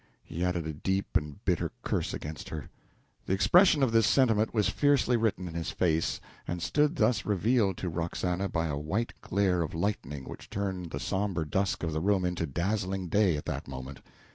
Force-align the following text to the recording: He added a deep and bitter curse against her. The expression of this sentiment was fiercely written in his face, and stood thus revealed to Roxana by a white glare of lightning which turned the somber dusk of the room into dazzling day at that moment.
He 0.23 0.43
added 0.43 0.65
a 0.65 0.73
deep 0.73 1.15
and 1.15 1.45
bitter 1.45 1.71
curse 1.83 2.11
against 2.11 2.49
her. 2.49 2.71
The 3.27 3.33
expression 3.35 3.83
of 3.83 3.91
this 3.91 4.07
sentiment 4.07 4.51
was 4.51 4.67
fiercely 4.67 5.15
written 5.15 5.47
in 5.47 5.53
his 5.53 5.69
face, 5.69 6.19
and 6.47 6.59
stood 6.59 6.95
thus 6.95 7.23
revealed 7.23 7.77
to 7.77 7.87
Roxana 7.87 8.49
by 8.49 8.65
a 8.65 8.79
white 8.79 9.13
glare 9.21 9.61
of 9.61 9.75
lightning 9.75 10.23
which 10.27 10.49
turned 10.49 10.89
the 10.89 10.99
somber 10.99 11.45
dusk 11.45 11.83
of 11.83 11.93
the 11.93 12.01
room 12.01 12.25
into 12.25 12.47
dazzling 12.47 13.09
day 13.09 13.37
at 13.37 13.45
that 13.45 13.67
moment. 13.67 14.01